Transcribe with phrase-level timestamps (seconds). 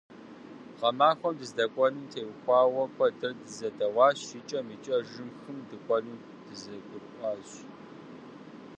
[0.79, 7.49] Гъэмахуэм дыздэкӀуэнум теухуауэ куэдрэ дызэдэуащ, икӀэм-икӀэжым хым дыкӀуэну дызэгурыӏуащ.